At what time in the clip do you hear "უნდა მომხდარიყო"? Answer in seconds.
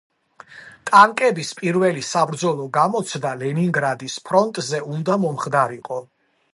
4.97-6.05